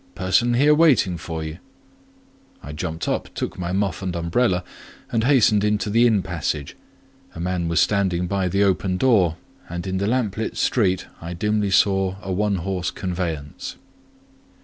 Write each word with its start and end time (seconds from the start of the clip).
"Person 0.15 0.55
here 0.55 0.73
waiting 0.73 1.15
for 1.15 1.43
you." 1.43 1.59
I 2.63 2.71
jumped 2.73 3.07
up, 3.07 3.31
took 3.35 3.59
my 3.59 3.71
muff 3.71 4.01
and 4.01 4.15
umbrella, 4.15 4.63
and 5.11 5.25
hastened 5.25 5.63
into 5.63 5.91
the 5.91 6.07
inn 6.07 6.23
passage: 6.23 6.75
a 7.35 7.39
man 7.39 7.67
was 7.67 7.79
standing 7.81 8.25
by 8.25 8.47
the 8.47 8.63
open 8.63 8.97
door, 8.97 9.37
and 9.69 9.85
in 9.85 9.99
the 9.99 10.07
lamp 10.07 10.37
lit 10.37 10.57
street 10.57 11.05
I 11.21 11.35
dimly 11.35 11.69
saw 11.69 12.15
a 12.23 12.31
one 12.33 12.55
horse 12.55 12.89
conveyance. 12.89 13.75